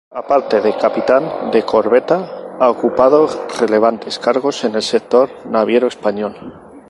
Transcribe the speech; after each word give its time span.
Aparte 0.21 0.55
de 0.65 0.71
capitán 0.83 1.23
de 1.53 1.61
corbeta 1.63 2.17
ha 2.59 2.67
ocupado 2.71 3.27
relevantes 3.59 4.17
cargos 4.17 4.63
en 4.63 4.73
el 4.73 4.81
sector 4.81 5.29
naviero 5.45 5.85
español. 5.85 6.33